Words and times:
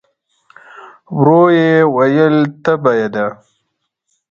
ورو 1.17 1.43
يې 1.57 1.69
وویل: 1.95 2.35
تبه 2.63 2.91
يې 2.99 3.07
ده؟ 3.13 3.25